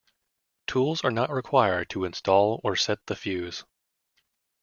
[0.65, 3.63] Tools are not required to install or set the fuze.